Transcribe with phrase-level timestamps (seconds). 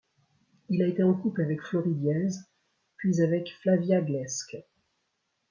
[0.69, 2.29] Il a été en couple avec Flory Díez
[2.97, 4.57] puis avec Flavia Gleske.